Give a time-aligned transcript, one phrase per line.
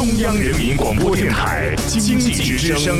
[0.00, 2.98] 中央人民广播电台经济之声，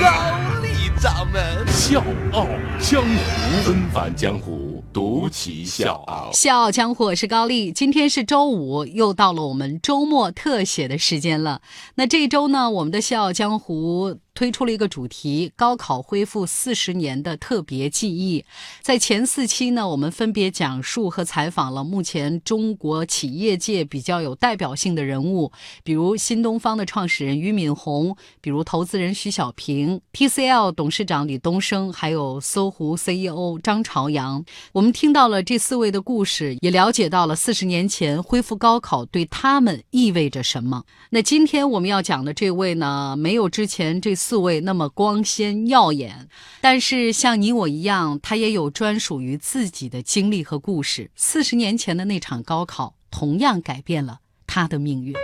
[0.00, 2.44] 高丽掌门笑傲
[2.80, 6.28] 江湖，恩返江湖，独骑笑傲。
[6.32, 7.70] 笑傲江湖，我是高丽。
[7.70, 11.62] 今天是周五，又到了我们周末特写的时间了。
[11.94, 14.16] 那这一周呢，我们的笑傲江湖。
[14.40, 18.42] 推出了一个主题：高考恢复四十年的特别记忆。
[18.80, 25.52] 在前四期呢，我们分别讲述和采访了目前中国企业界比较有代表性的人物，
[25.84, 34.42] 比如新东方的创始人俞敏洪，比如投资人徐小平，TCL 董事长李东生，还有搜狐 CEO 张朝阳。
[34.72, 40.84] 我们听到了这四位的故事，也了解到了四十年前恢复高考对他们意味着什么。
[41.10, 44.16] 那今天我们要讲的这位呢，没有之前这。
[44.30, 46.28] 四位那么光鲜耀眼，
[46.60, 51.10] 但是像你我一样，他也有专属于自己的经历和故事。
[51.16, 55.14] 四十年前的那场高考，同样改变了他的命运。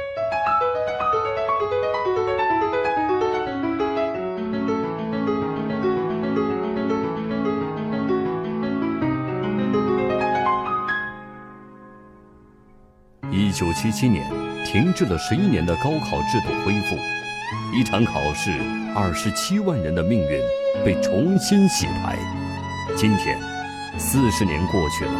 [13.31, 14.29] 一九七七年，
[14.65, 16.97] 停滞了十一年的高考制度恢复。
[17.73, 18.53] 一场考试，
[18.95, 20.41] 二十七万人的命运
[20.85, 22.17] 被重新洗牌。
[22.97, 23.39] 今天，
[23.99, 25.13] 四十年过去了，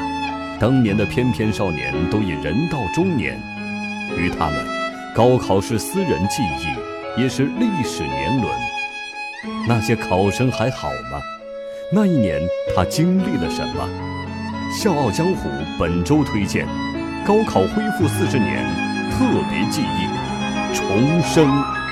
[0.59, 3.39] 当年的翩翩少年都已人到中年，
[4.17, 4.67] 于他们，
[5.15, 8.53] 高考是私人记忆，也是历史年轮。
[9.69, 11.21] 那些考生还好吗？
[11.93, 12.41] 那一年
[12.75, 13.89] 他经历了什么？
[14.73, 16.67] 笑傲江湖本周推荐：
[17.25, 18.65] 高考恢复四十年
[19.13, 21.86] 特别记忆，重生。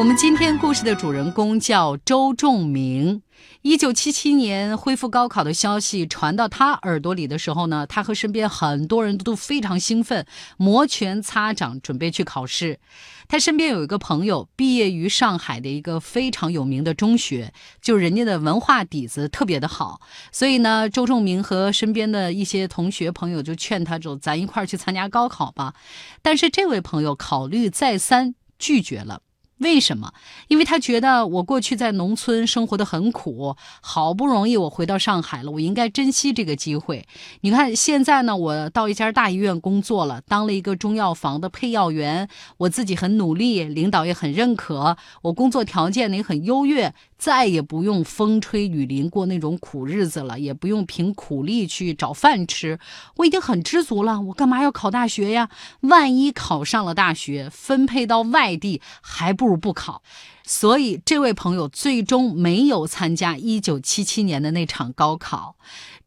[0.00, 3.20] 我们今天故事的主人公叫周仲明。
[3.60, 10.24] 一九七七年恢复高考的消息传到他耳朵里的时候呢，他和身边很多人都非常兴奋，
[10.56, 12.80] 摩拳擦掌，准备去考试。
[13.28, 17.52] 他身边有一个朋友，毕业于上海的一个非常有名的中学，
[17.82, 20.00] 就人家的文化底子特别的好，
[20.32, 25.74] 所以呢，周仲明和身边的一些同学朋友就劝他走，咱一块儿去参加高考吧。
[26.22, 29.20] 但是这位朋友考虑再三，拒绝了。
[29.60, 30.12] 为什么？
[30.48, 37.06] 因为他觉得我过去在农村生活的很苦，好不容易我回到上海了，我应该珍惜这个机会。
[37.42, 46.94] 你看现在呢，我到一家大医院工作了，当了一个中药房的配药员，我自己很努力，领导也很认可，我工作条件呢也很优越。
[47.20, 52.78] 再也不用风吹雨淋过那种苦日子了，也不用凭苦力去找饭吃，
[53.16, 54.18] 我已经很知足了。
[54.22, 55.50] 我干嘛要考大学呀？
[55.82, 60.02] 万一考上了大学，分配到外地，还不如不考。
[60.44, 65.56] 所以，这位朋友最终没有参加1977年的那场高考。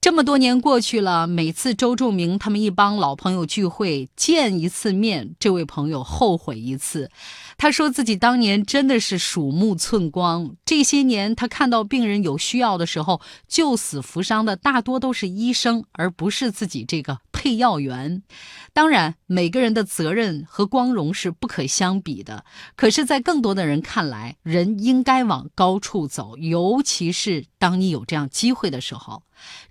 [0.01, 7.09] 这么多年过去了，每次周仲明他们一帮老朋友聚会，见一次面，这位朋友后悔一次。
[7.57, 18.23] 他说自己当年真的是鼠目寸光，这些年他看到病人有需要的时候，救死扶伤的大多都是医生，而不是自己这个配药员。
[18.71, 22.45] 当然，每个人的责任和光荣是不可相比的。
[22.77, 29.23] 可是，在更多的人看来，人应该往高处走，尤其是当你有这样机会的时候。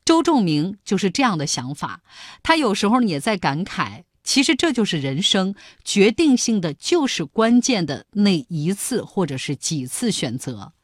[0.04, 2.02] 周仲明就是这样的想法，
[2.42, 10.74] 他有时候也在感慨，其实这就是人生决定性的，就是关键的那一次或者是几次选择。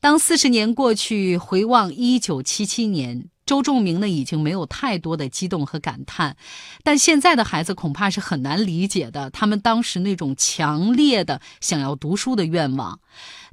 [0.00, 6.36] 当四十年过去，回望一九七七年，周仲明呢已经没有太多的激动和感叹，
[6.82, 13.00] 但现在的孩子恐怕是很难理解的，他们当时那种强烈的想要读书的愿望。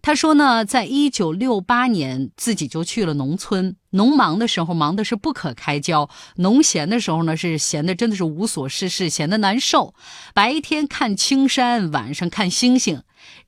[0.02, 3.78] 他说呢，在一九六八年，自己就去了农村。
[3.92, 9.96] 农忙的时候，忙的是不可开交；农闲的时候呢，是闲的真的是无所事事，闲得难受。
[10.34, 13.02] 白天看青山，晚上看星星。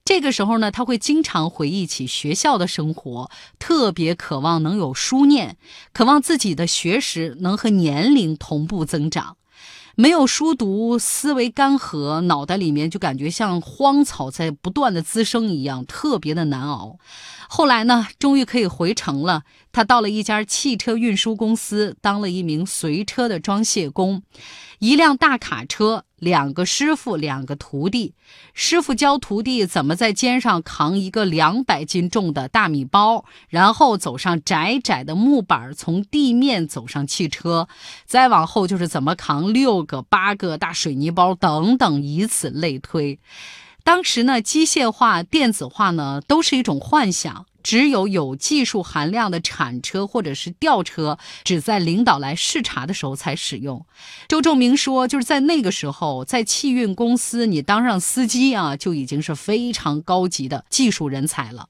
[0.05, 3.29] 这个时候呢，他会经常回忆起学校的生活，
[3.59, 5.57] 特别渴望能有书念，
[5.93, 9.37] 渴望自己的学识能和年龄同步增长。
[9.95, 16.99] 没有书读，思维干涸，脑袋里面就感觉像荒草在不断的滋生一样，特别的难熬。
[17.49, 19.43] 后来呢，终于可以回城了。
[19.71, 24.23] 他到了一家汽车运输公司，当了一名随车的装卸工。
[24.79, 28.13] 一辆大卡车，两个师傅，两个徒弟。
[28.53, 37.67] 师傅教徒弟怎么在肩上扛一个两百斤重的大米包，然后走上窄窄的木板，从地面走上汽车。
[38.05, 43.19] 再往后就是怎么扛六个、八个大水泥包等等，以此类推。
[43.87, 47.45] 当时呢，机械化、电子化呢，都是一种幻想。
[47.63, 53.85] 只有有技术含量的铲车或者是吊车，只在领导来视察的时候才使用。
[54.27, 61.69] 周仲明说，就是在那个时候，在汽运公司，你当上司机啊，就已经是非常高级的技术人才了。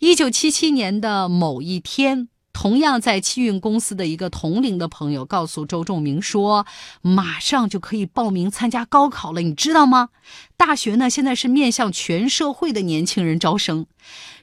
[0.00, 2.30] 一九七七年的某一天。
[2.54, 6.66] 同样在汽运公司的一个同龄的朋友告诉周仲明说
[7.02, 10.08] ：“马上就可以报名参加高考了，你知道吗？
[10.56, 13.84] 大学呢现在是面向全社会的年轻人招生。”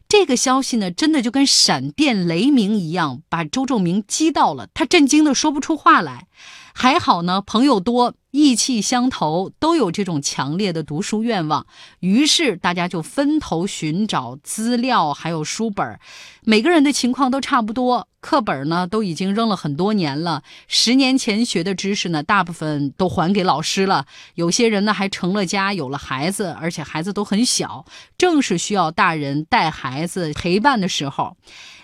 [0.07, 6.27] 这个消息呢，真的就跟闪电雷鸣一样，把周仲明击到了，他震惊的说不出话来。
[6.73, 11.67] 还好呢，朋友多，意气相投，都有这种强烈的读书愿望。
[11.99, 15.99] 于是大家就分头寻找资料，还有书本。
[16.43, 20.43] 每个人的情况都差不多，课本呢都已经扔了很多年了。
[20.67, 24.05] 十年前学的知识呢，大部分都还给老师了。
[24.35, 27.85] 有些人呢还成了家，有了孩子，而且孩子都很小，
[28.17, 31.35] 正是需要大人带孩子陪伴的时候。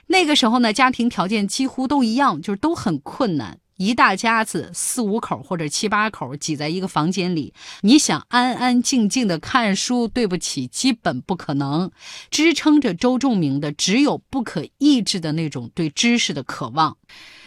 [0.07, 3.60] 那个时候呢，家庭条件几乎都一样，就是都很困难。
[3.77, 11.91] 一大家子四五口或者七八口挤在一个房间里，你想安安静静的看书，对不起，基本不可能。
[12.29, 16.97] 支撑着周仲明的，只有不可抑制的那种对知识的渴望。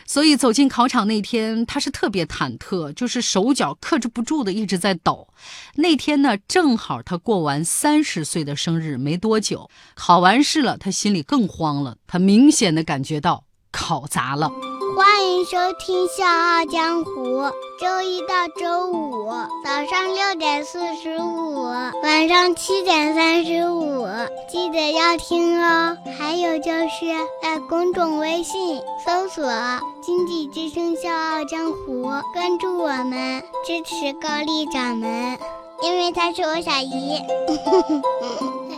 [0.07, 5.29] 所以走进考场那天，他是特别忐忑，就是手脚克制不住的一直在抖。
[5.75, 11.97] 那天呢，正好他过完三十岁的生日没多久，考完试了，他心里更慌了。
[12.09, 14.51] 他明显的感觉到考砸了。
[14.97, 17.11] 欢迎收听《笑傲江湖》，
[17.79, 19.29] 周一到周五
[19.65, 21.63] 早上六点四十五，
[22.03, 24.07] 晚上七点三十五，
[24.49, 25.97] 记得要听哦。
[26.19, 27.07] 还有就是
[27.43, 29.45] 在公众微信搜索
[30.03, 35.39] “经济之声笑傲江湖”，关注我们，支持高丽掌门，
[35.83, 37.19] 因为她是我小姨。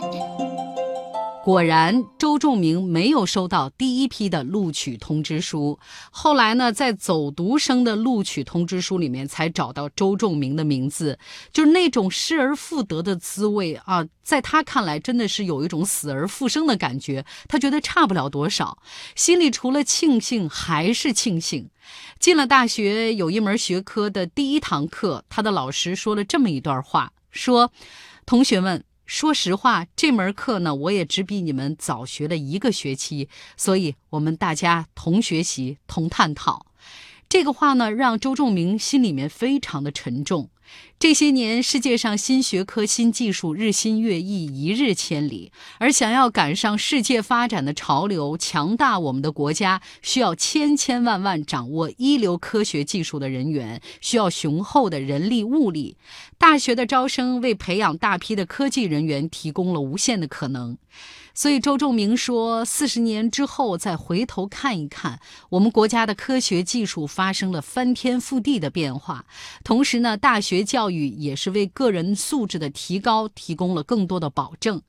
[1.43, 5.77] 果然，周仲明没有收到第一批的录取通知书。
[6.09, 11.19] 后来呢，在走读生的录取通知书里面才找到周仲明的名字，
[11.51, 14.07] 就是那种失而复得的滋味啊！
[14.23, 17.25] 在他看来，真的是有一种死而复生的感觉。
[17.49, 18.77] 他觉得差不了多少，
[19.13, 21.69] 心里除了庆幸还是庆幸。
[22.21, 27.69] 进了大学，有一门学科的第一堂课，他的老师说了这么一段话：说，
[28.25, 28.85] 同学们。
[29.05, 33.27] 说实话，这门课呢，我也只比你们早学了一个学期，
[33.57, 36.65] 所以我们大家同学习、同探讨。
[37.27, 40.49] 这个话呢，让周仲明心里面非常的沉重。
[40.99, 45.51] 这些年，世界上新学科、新技术日新月异，一日千里。
[45.77, 55.97] 而想要赶上世界发展的潮流，强大我们的国家，需要千千万万掌握一流科学技术的人员，需要雄厚的人力物力。
[56.37, 60.77] 大学的招生为培养大批的科技人员提供了无限的可能。
[61.33, 65.19] 所以，周仲明说，四十年之后再回头看一看，
[65.49, 69.25] 我们国家的科学技术发生了翻天覆地的变化。
[69.63, 74.81] 同时呢，大学教育也是为个人素质的提高提供了更多的保证。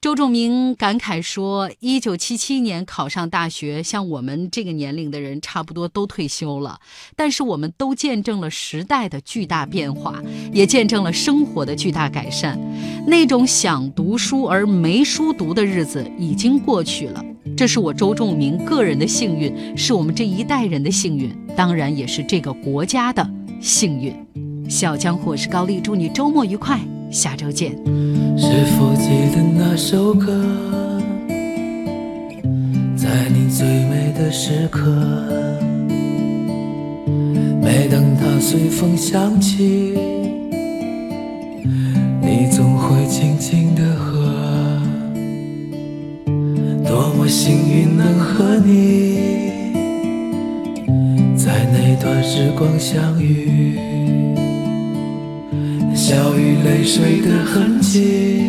[0.00, 6.78] 周仲明感慨说：“一九七七年考上大学，像我们这个年龄的人，差不多都退休了。
[7.16, 10.22] 但是我们都见证了时代的巨大变化，
[10.52, 12.58] 也见证了生活的巨大改善。
[13.06, 17.24] 那种想读书而没书读的日子已经过去了。
[17.56, 23.28] 这是我周仲明个人的幸运，是我们这一代人的幸运，当然也是这个国家的
[23.60, 24.14] 幸运。”
[24.68, 27.72] 小江，我是高丽，祝你周末愉快，下周见。
[28.36, 28.46] 是
[28.76, 30.40] 否记得那首歌，
[32.96, 34.90] 在你最美的时刻，
[37.62, 39.94] 每当它随风响起，
[42.20, 44.14] 你总会轻轻地和。
[46.84, 49.18] 多么幸运能和你，
[51.36, 53.95] 在那段时光相遇。
[56.08, 58.40] 笑与泪水的痕迹，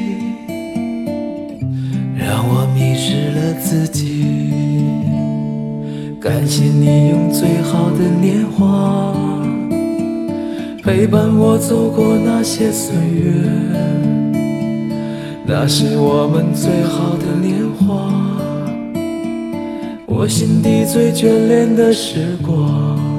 [2.16, 4.52] 让我迷失了自己。
[6.22, 9.12] 感谢你用最好的年华，
[10.84, 13.32] 陪伴我走过那些岁月。
[15.44, 18.08] 那是我们最好的年华，
[20.06, 23.17] 我心底最眷恋的时光。